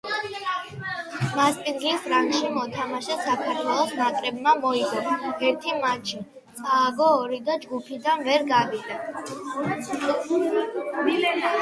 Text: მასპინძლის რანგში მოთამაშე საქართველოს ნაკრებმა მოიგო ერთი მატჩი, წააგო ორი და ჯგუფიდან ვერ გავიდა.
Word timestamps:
მასპინძლის 1.39 2.07
რანგში 2.13 2.47
მოთამაშე 2.55 3.17
საქართველოს 3.27 3.91
ნაკრებმა 3.99 4.53
მოიგო 4.63 5.05
ერთი 5.51 5.75
მატჩი, 5.85 6.21
წააგო 6.63 7.09
ორი 7.21 7.39
და 7.51 7.57
ჯგუფიდან 7.67 8.23
ვერ 8.31 8.47
გავიდა. 8.53 8.97